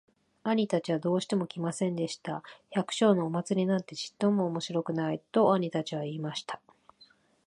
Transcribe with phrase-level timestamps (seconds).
[0.43, 2.41] 兄たちはどうしても来ませんでした。
[2.75, 6.59] 「百姓のお祭なんてちっとも面白くない。」と兄たちは言いました。